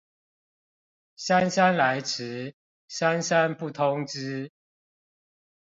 [1.15, 2.55] 姍姍來遲，
[2.89, 4.51] 姍姍不通知